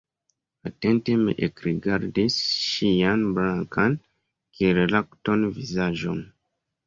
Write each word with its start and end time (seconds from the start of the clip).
Atente 0.69 1.11
mi 1.23 1.33
ekrigardis 1.47 2.37
ŝian 2.69 3.27
blankan 3.35 3.97
kiel 4.61 4.79
lakton 4.95 5.47
vizaĝon. 5.59 6.25